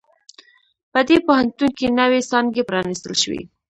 [0.91, 3.41] په دې پوهنتون کې نوی څانګي پرانیستل شوي